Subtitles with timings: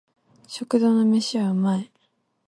[0.47, 1.91] 食堂の飯は美味い